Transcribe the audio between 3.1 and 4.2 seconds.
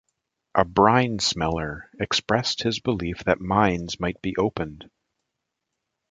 that mines might